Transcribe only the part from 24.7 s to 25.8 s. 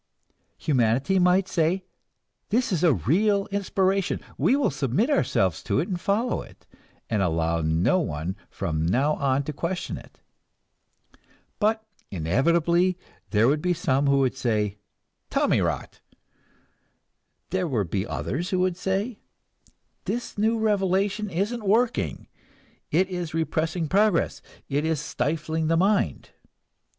is stifling the